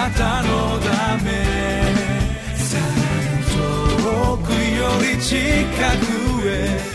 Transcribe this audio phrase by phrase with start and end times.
[0.00, 1.28] なたのため。
[2.56, 2.84] さら
[3.36, 3.44] に
[4.02, 5.36] 遠くより近
[5.98, 6.90] くへ。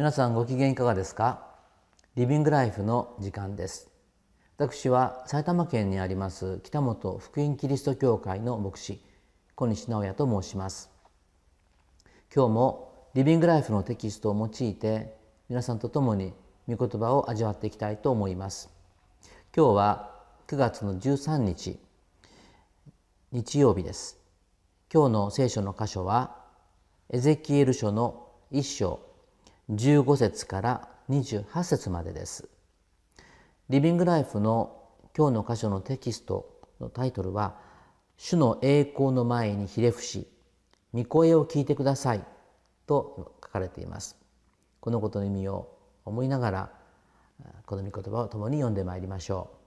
[0.00, 1.44] 皆さんご機嫌いかがですか？
[2.16, 3.90] リビングライフの時間です。
[4.56, 9.04] 私は埼玉県にあります北本福音キリスト教会の牧師
[9.54, 10.88] 小西直也と申します。
[12.34, 15.18] 今日もリビングライフのテキストを用いて
[15.50, 16.32] 皆さんと共に
[16.66, 18.70] 御言葉を味わっていきたいと思います。
[19.54, 20.14] 今日は
[20.48, 21.78] 9月の13日
[23.32, 24.18] 日曜日です。
[24.90, 26.38] 今日の聖書の箇所は
[27.10, 29.09] エゼキエル書の一章
[29.70, 32.48] 15節から28節までです。
[33.68, 34.76] リビングライフの
[35.16, 37.56] 今日の箇所のテキストのタイトルは
[38.16, 40.28] 「主の栄光の前にひれ伏し
[40.92, 42.24] 御声を聞いてください」
[42.86, 44.16] と書かれています。
[44.80, 46.72] このことの意味を思いながら
[47.66, 49.60] この御言葉を共に読んでまいりましょう。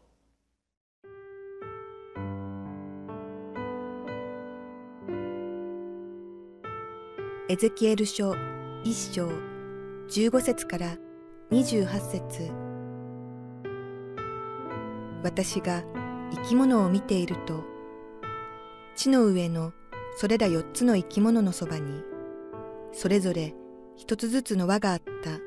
[7.50, 8.34] エゼキエル書
[8.84, 9.53] 一章
[10.16, 10.95] 15節から
[11.50, 12.52] 28節。
[15.23, 15.83] 私が
[16.31, 17.64] 生き物を見ていると
[18.95, 19.73] 地の上の
[20.16, 22.03] それら4つの生き物のそばに
[22.91, 23.56] それぞれ
[23.95, 25.39] 一つずつの輪があった。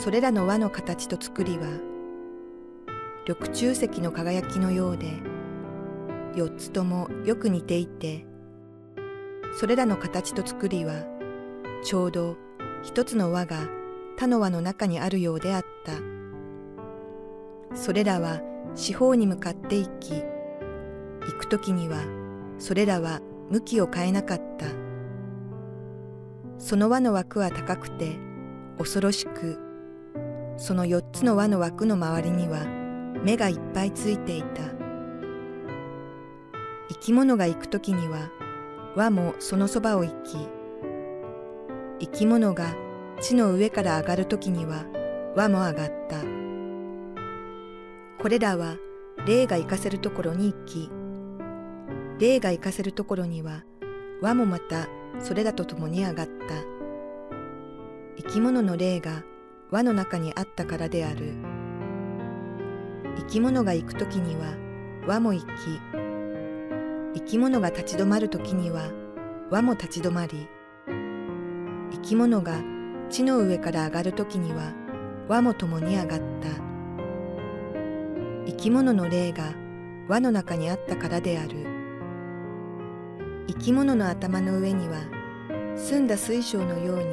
[0.00, 1.66] それらの輪の形と作りは
[3.26, 5.06] 緑中石の輝きのようで
[6.36, 8.24] 4つともよく似ていて
[9.58, 11.04] それらの形と作りは
[11.82, 12.36] ちょうど
[12.82, 13.68] 一つの輪が
[14.16, 15.92] 他の輪の中にあるようであった。
[17.76, 18.40] それらは
[18.74, 20.26] 四方に向かって行き、行
[21.38, 22.02] くときには
[22.58, 24.66] それらは向きを変えなかった。
[26.58, 28.18] その輪の枠は高くて
[28.78, 29.58] 恐ろしく、
[30.56, 32.66] その四つの輪の枠の周りには
[33.24, 34.62] 目がいっぱいついていた。
[36.88, 38.30] 生き物が行くときには
[38.96, 40.36] 輪もそのそばを行き、
[42.00, 42.74] 生き物が
[43.20, 44.86] 地の上から上がるときには
[45.36, 46.16] 輪も上がった。
[48.22, 48.76] これらは
[49.26, 50.90] 霊が行かせるところに行き、
[52.18, 53.64] 霊が行かせるところには
[54.22, 56.32] 輪もまたそれらと共に上がった。
[58.16, 59.22] 生き物の霊が
[59.70, 61.34] 輪の中にあったからである。
[63.18, 64.54] 生き物が行くときには
[65.06, 65.46] 輪も行き、
[67.14, 68.90] 生き物が立ち止まるときには
[69.50, 70.48] 輪も立ち止まり、
[72.02, 72.62] 生き物が
[73.10, 74.72] 地の上から上がるときには
[75.28, 76.48] 輪も共に上がった。
[78.46, 79.52] 生き物の霊が
[80.08, 81.66] 輪の中にあったからである。
[83.48, 84.96] 生き物の頭の上には
[85.76, 87.04] 澄んだ水晶のように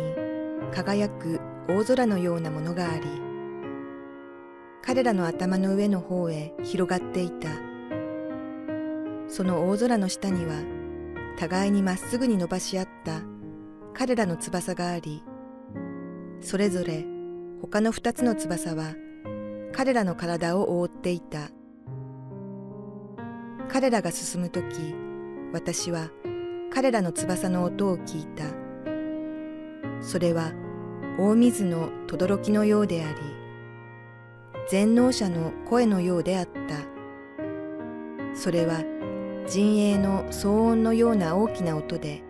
[0.72, 3.02] 輝く大空のようなものがあり、
[4.82, 7.50] 彼らの頭の上の方へ広がっていた。
[9.28, 10.56] その大空の下には
[11.38, 13.20] 互いにまっすぐに伸ばし合った
[13.98, 15.24] 彼らの翼があり、
[16.40, 17.04] それぞれ
[17.64, 18.94] 他の二つの翼は
[19.74, 21.50] 彼らの体を覆っていた。
[23.68, 24.94] 彼らが進むとき、
[25.52, 26.12] 私は
[26.72, 28.44] 彼らの翼の音を聞いた。
[30.00, 30.52] それは
[31.18, 33.18] 大水の轟のようであり、
[34.70, 36.52] 全能者の声のようであった。
[38.36, 38.84] それは
[39.48, 42.27] 陣営の騒音のような大きな音で、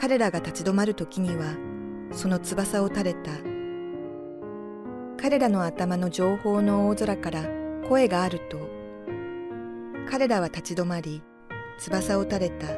[0.00, 1.56] 彼らが立ち止まる時には
[2.12, 3.32] その翼を垂れた。
[5.20, 7.44] 彼らの頭の情報の大空から
[7.88, 8.60] 声があると
[10.08, 11.24] 彼らは立ち止まり
[11.78, 12.68] 翼を垂れた。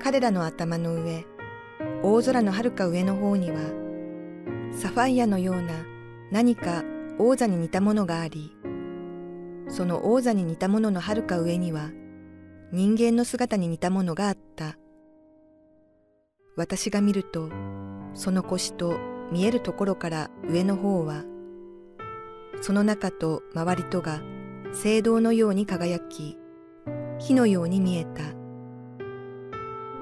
[0.00, 1.26] 彼らの頭の上
[2.04, 3.56] 大空のはるか上の方には
[4.70, 5.72] サファイアのような
[6.30, 6.84] 何か
[7.18, 8.56] 王座に似たものがあり
[9.68, 11.90] その王座に似たもののはるか上には
[12.72, 14.76] 人間の姿に似たものがあった。
[16.56, 17.48] 私が見ると、
[18.14, 18.98] その腰と
[19.30, 21.24] 見えるところから上の方は、
[22.60, 24.20] その中と周りとが
[24.72, 26.38] 聖堂のように輝き、
[27.18, 28.22] 火のように見えた。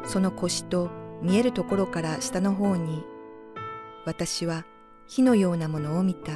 [0.08, 0.90] その腰と
[1.22, 3.05] 見えるところから下の方に、
[4.06, 4.64] 私は
[5.06, 6.32] 火のようなものを見た。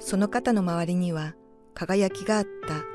[0.00, 1.34] その肩の周りには
[1.72, 2.93] 輝きがあった。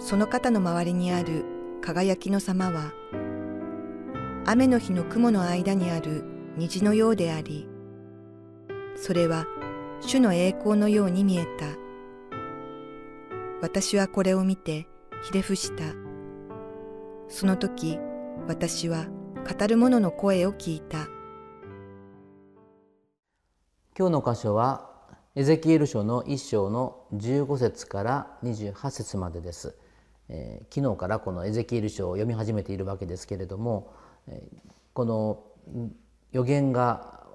[0.00, 1.44] その方の周りにある
[1.82, 2.92] 輝きの様は、
[4.46, 6.24] 雨の日の雲の間にある
[6.56, 7.68] 虹のようであり、
[8.96, 9.46] それは
[10.00, 11.66] 主の栄光のように見えた。
[13.60, 14.88] 私はこれを見て
[15.22, 15.84] ひれ伏した。
[17.28, 17.98] その時、
[18.48, 19.06] 私は
[19.46, 21.08] 語る者の声を聞いた。
[23.96, 24.88] 今日の箇所は
[25.34, 29.76] エゼキエル書の一章の15節から28節までです、
[30.30, 33.92] えー、昨日からこのエゼキエル書を読み始めているわけですけれども、
[34.26, 35.42] えー、この
[36.32, 37.26] 予言が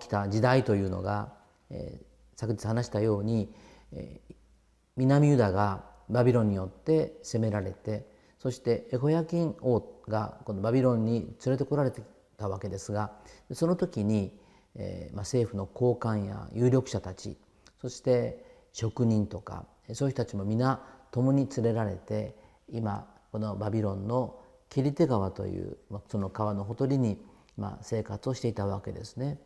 [0.00, 1.32] 起きた時代というのが、
[1.70, 3.52] えー、昨日話したように、
[3.92, 4.34] えー、
[4.96, 8.06] 南ユダがバビロンによって攻められて
[8.38, 12.00] そしてエホヤキン王がこのバビロンに連れてこられて
[12.38, 13.10] たわけですが
[13.52, 14.32] その時に
[14.78, 17.36] えーまあ、政府の高官や有力者たち
[17.80, 19.64] そして職人とか
[19.94, 22.36] そういう人たちも皆共に連れられて
[22.70, 24.38] 今このバビロンの
[24.68, 25.76] キリテ川という
[26.08, 27.18] その川のほとりに
[27.56, 29.38] ま生活をしていたわけですね。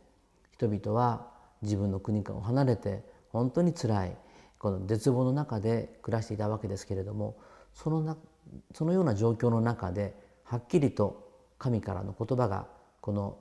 [0.51, 1.27] 人々は
[1.61, 4.17] 自分の国から離れて本当につらい
[4.59, 7.37] この絶望の中で暮らしていたわけですけれども
[7.73, 8.17] そのな
[8.73, 12.67] そのような状況の中ではっきりと神からの言葉が
[12.99, 13.37] この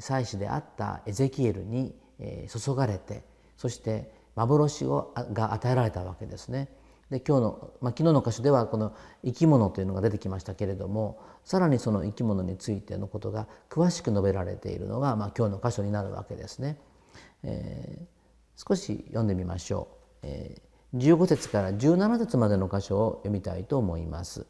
[0.00, 1.94] 祭司であったエゼキエルに
[2.48, 3.22] 注がれて
[3.56, 6.68] そして幻をが与えられたわけですね。
[7.10, 8.94] で今日の、まあ、昨日の箇所ではこの
[9.24, 16.78] 生き物というのが出てきましたけれどもさらにその生き物についてのことが詳しく述べられているのが、まあ、今日の箇所になるわけですね。
[17.42, 19.88] えー、少し読んでみましょ
[20.22, 24.46] う、えー、15節から17節までの箇所を読みたいと思います。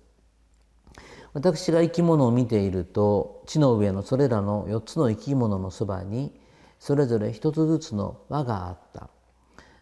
[1.34, 6.32] 私が生き物を見ていると地の上のそれらの4つの生き物のそばに
[6.78, 9.10] それぞれ一つずつの輪があった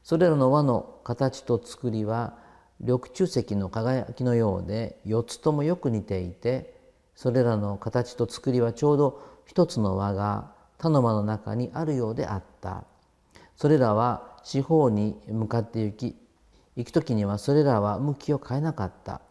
[0.03, 2.37] それらの輪の形と作りは
[2.81, 6.75] 緑中石の輝きのようで4つともよく似ていて
[7.15, 12.85] それらの形と作りはちょうど一つの輪が他の輪の中にあるようであった
[13.57, 16.17] それらは四方に向かって行き
[16.77, 19.23] 行く時にはそれらは向きを変えなかった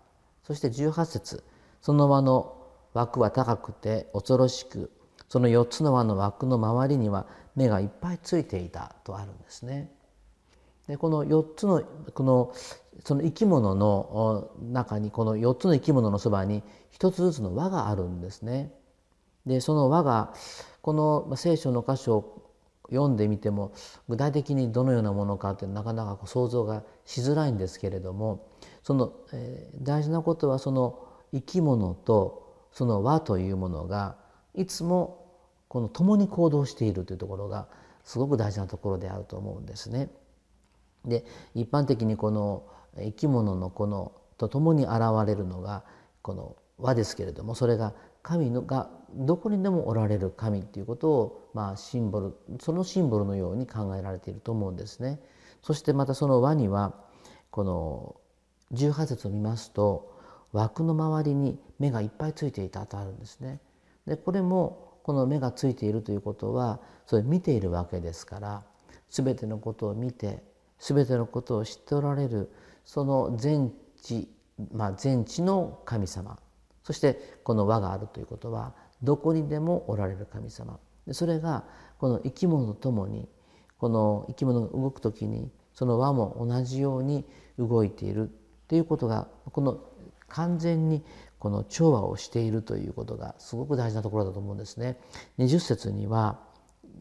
[0.43, 1.43] そして18節
[1.81, 2.55] その輪の
[2.93, 4.91] 枠は高くて恐ろしく
[5.29, 9.91] その4つの輪の枠の周りには目がいっぱいついていたとあるんですね。
[10.87, 11.83] でこの4つの
[12.13, 12.53] この
[13.03, 16.63] その生き物の中にこの4つの生き物のそばに
[16.97, 18.71] 1つずつの輪があるんですね。
[19.45, 20.33] でその輪が
[20.81, 22.45] この聖書の箇所を
[22.89, 23.73] 読んでみても
[24.07, 28.47] 具体的にどのようなものかってなかなか想像がしづらいんですけれども
[28.83, 34.17] その、えー、大事なことはその生き物とその和というものが
[34.53, 35.25] いつも
[35.67, 37.67] この共に行動しているというところが
[38.03, 40.09] すごく大事なところであると思うんですね。
[41.05, 42.63] で一般的にこの
[42.97, 45.83] 生き物のこのと共に現れるのが
[46.21, 55.19] この和ですけれどもそれが神のがどこにでもおられる神っていうことをまあシンボルそのシンボルのように考えられていると思うんですね。
[55.61, 56.95] そしてまたその和には
[57.51, 58.15] この
[58.73, 60.13] 18節を見ますと
[60.51, 63.59] 枠の周りに目がいっぱいついていたとあるんですね。
[64.07, 68.63] でこれもこの目がついているということはそれ見ているわけですから
[69.09, 70.43] 全てのことを見て
[70.85, 72.51] 全てのことを知っておられる
[72.83, 74.29] その全知、
[74.71, 76.37] まあ、全知の神様。
[76.83, 80.79] そしてこの輪があるということはどこにでもおられる神様。
[81.07, 81.63] でそれが
[81.97, 83.27] この生き物とともに
[83.79, 87.25] この生き物が動く時にその輪も同じように
[87.57, 88.29] 動いている。
[88.67, 89.79] ということがこの
[90.27, 91.03] 完全に
[91.39, 94.99] この調和をしているということがすごく大事なところだと思うんですね。
[95.39, 96.39] 20節には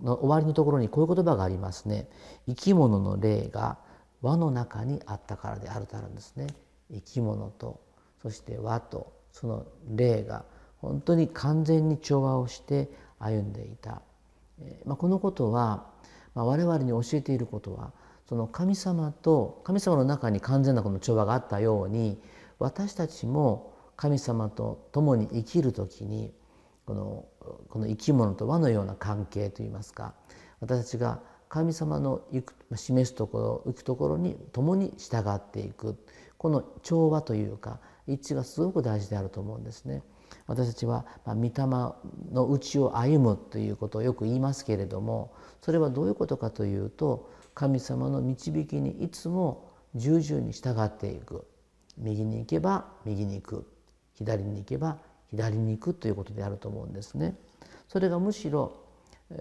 [0.03, 2.09] の終わりのところにこういう言葉がありますね。
[2.47, 3.79] 生き物の霊が
[4.23, 6.47] 輪の中にあったからであるとあるんですね。
[6.91, 7.81] 生き物と
[8.23, 10.45] そして輪とその霊が
[10.79, 14.03] 本当に完全に調和をして歩んでいた。
[14.61, 15.87] えまあ、このことは、
[16.35, 17.93] まあ、我々に教えていることは
[18.29, 22.21] その神様と神様の中に完全なこの調和があったように
[22.59, 26.33] 私たちも神様と共に生きる時に
[26.87, 27.25] この
[27.69, 30.15] この生き物と和のような関係といいますか
[30.61, 35.97] 私たちが神様の行く示すところ行くところに共に従っていく
[36.37, 40.03] この調和というか一致がすごく大事であると思うんですね。
[40.47, 41.53] 私たちは「御霊
[42.33, 51.47] の内を歩む」ということをよく言いますけれどもそれはどういうことかというと神様の導きにいつも従々に従っていく
[51.97, 53.67] 右に行けば右に行く
[54.15, 54.99] 左に行けば
[55.37, 57.37] 左に行くということであると思うんですね。
[57.89, 58.73] それがむしろ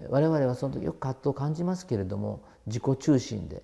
[0.10, 3.64] 我々はその時よく葛藤を感じますけれども自己中心で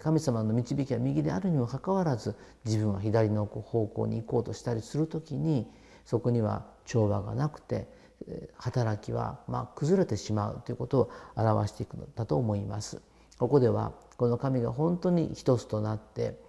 [0.00, 5.70] 神様の導きは右であるにもかかわらず自分は左の方向に行こうとしたりする時に
[6.04, 7.86] そこには調和がなくて
[8.56, 13.00] 働きはま崩れてしまうということを表していくのだと思います。
[13.38, 16.40] ここではこの神が本当に一つとなって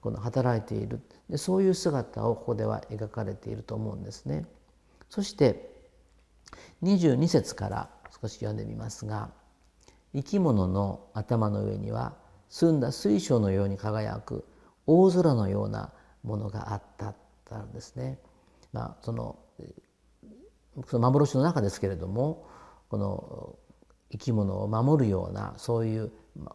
[0.00, 4.46] この働いているでそういう姿をここでは描かれていると思うんですね。
[5.08, 5.70] そして
[6.82, 9.30] 22節から少し読んでみますが
[10.14, 12.14] 生き物の頭の上には
[12.48, 14.44] 澄んだ水晶のように輝く
[14.86, 18.18] 大空のようなものがあったとあるんですね。
[18.72, 19.38] まあ、その
[20.86, 22.46] その幻の中ですけれども
[22.88, 23.58] この
[24.10, 26.12] 生き物を守るようなそういう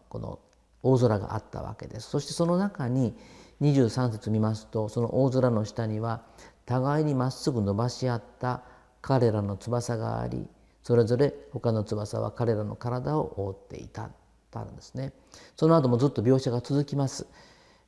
[0.08, 0.40] この
[0.82, 2.10] 大空があったわけです。
[2.10, 3.16] そしてその中に
[3.60, 6.24] 23節見ますとその大空の下には
[6.66, 8.62] 互いにまっすぐ伸ばし合った
[9.02, 10.48] 彼らの翼があり
[10.82, 14.10] それぞれ他の翼は彼らの体を覆っていた
[14.50, 15.12] とあるんですね。
[15.56, 17.26] その後もずっと描写が続きます。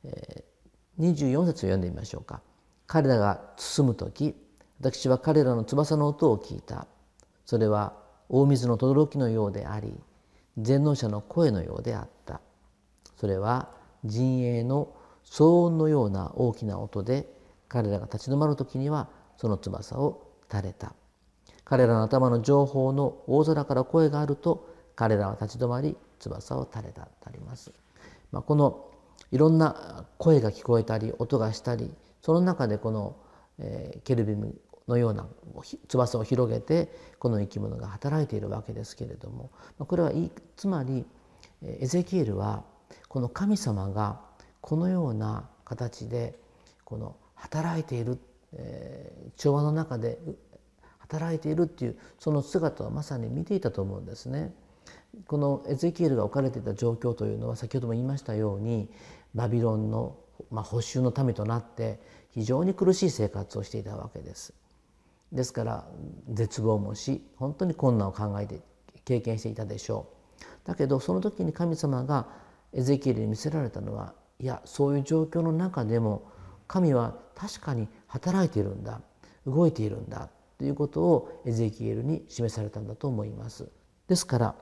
[0.03, 2.41] えー、24節を読んでみましょうか。
[2.87, 4.35] 彼らが進む時
[4.79, 6.87] 私は彼らの翼の音を聞いた。
[7.45, 7.93] それは
[8.29, 9.93] 大水の轟きのようであり
[10.57, 12.41] 全能者の声のようであった。
[13.15, 13.69] それは
[14.05, 14.93] 陣営の
[15.23, 17.27] 騒音のような大きな音で
[17.67, 20.93] 彼らが立ち止まる時にはその翼を垂れた。
[21.69, 27.73] 彼らの頭の情報の大空から声があると彼らは立ち止まり翼を垂れたとあります、
[28.31, 28.89] まあ、この
[29.31, 33.17] いろんな声が聞こえたり音がしたりその中でこの、
[33.59, 34.57] えー、ケルビム
[34.87, 35.27] のような
[35.89, 40.13] 翼を広げてこの生き物が働いているわけですけれどもこれは
[40.55, 41.05] つまり
[41.61, 42.63] エゼキエルは
[43.09, 44.21] この神様が
[44.61, 46.39] このような形で
[46.85, 48.19] この働いている、
[48.53, 50.19] えー、調和の中で
[50.99, 54.53] 働いているっていうその姿をまさに見ていたと思うんですね。
[55.25, 58.89] このエゼキエルが置かれていた状況というのは先ほども言いましたように
[59.33, 60.17] バビロンの、
[60.51, 61.99] まあ、補修の民となって
[62.31, 64.53] 非常に苦しい生活をしていたわけです。
[65.31, 65.87] ですから
[66.29, 68.61] 絶望もし本当に困難を考えて
[69.05, 70.07] 経験していたでしょ
[70.43, 70.43] う。
[70.67, 72.27] だけどその時に神様が
[72.73, 76.29] エゼキエルに見せられたのはいやそういう状況の中でも
[76.67, 79.01] 神は確かに働いているんだ
[79.45, 83.69] 動いているんだということをエゼキエルに示されたんだと思います。
[84.07, 84.55] ですから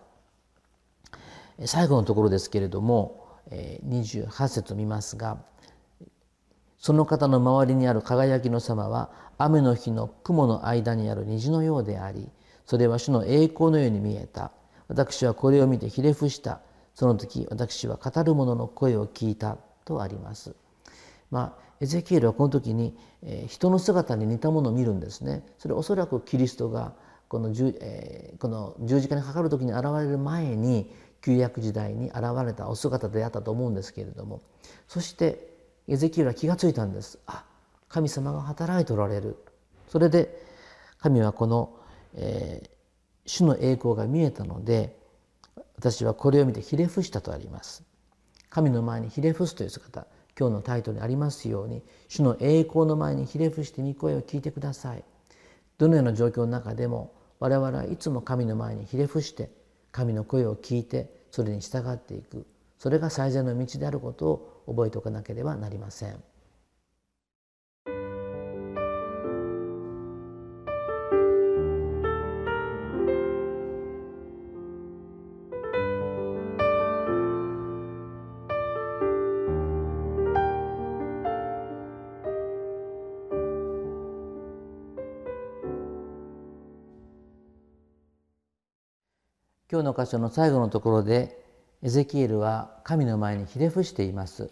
[1.66, 5.38] 最後のところですけれども28節を見ますが
[6.78, 12.30] その方の周りにある輝きの様は雨の日の雲の間にある虹のようであり
[12.66, 14.52] それは主の栄光のように見えた
[14.88, 16.62] 私はこれを見てひれ伏した
[16.94, 20.56] その時私は語る者の声を聞いたとあります。
[21.32, 25.46] まあ、エゼキエルはこの時に、えー、人の姿に似たものを見るんですね。
[25.58, 26.94] それおそらくキリストが
[27.28, 30.92] この十,、えー、この十字架にかかる時に現れる前に
[31.22, 34.42] 旧約時代に現れたお姿であったと思うんですけれども
[34.88, 35.56] そして
[35.88, 37.20] エゼキエルは気がついたんです。
[37.26, 37.46] あ
[37.90, 39.38] 神様が働いておられる。
[39.88, 40.44] それで
[41.00, 41.78] 神はこの、
[42.16, 42.70] えー、
[43.26, 44.98] 主の栄光が見えたので
[45.78, 47.84] 私はこれを見てひれ伏したとあります。
[48.50, 55.04] 神の前にひれ伏すという姿今日のタイトルにありますように主の栄光の前にひれ伏して御声を聞いてください。
[55.78, 59.50] どのような状況の中でも我々はいつも神の前にひれ伏して
[59.92, 62.46] 神の声を聞いてそれに従っていく
[62.78, 66.24] それが最善の道であることを覚えておかなければなりません。
[89.76, 91.38] 今日の箇所の最後のところで
[91.84, 94.50] エゼキエルは神の前にひれ伏しています。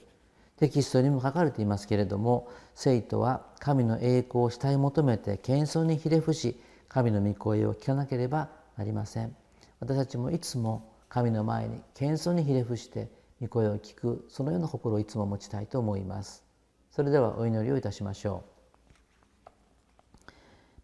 [0.57, 9.33] テキストにも書かれていますけれども生徒は神の栄光を慕い求めて謙遜にひれ伏し神の御声を聞かなければなりません。
[9.79, 16.43] 私たちもいつも神の前に謙遜にひれ伏して御声を聞くそのような心をいつも持ちたいと思います。
[16.91, 18.43] それではお祈りをいたしましょ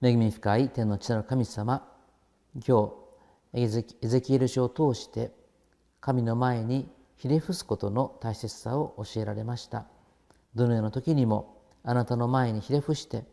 [0.02, 0.08] う。
[0.08, 1.86] 恵み深い天の父なる神様
[2.66, 3.09] 今日
[3.54, 3.84] エゼ
[4.22, 5.32] キエル書を通して
[6.00, 9.86] 神の前にひれ伏すことの大切さを教えられました。
[10.56, 13.24] どのような時にもあなたの前にひれ伏して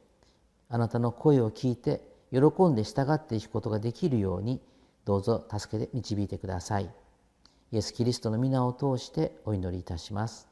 [0.68, 4.60] あなたの声を聞いて喜んで従っていくことができるように
[5.04, 6.90] どうぞ助けて導いてください。
[7.72, 10.48] イエス・キリストの皆を通してお祈りいたします。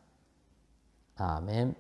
[1.17, 1.77] アーメン。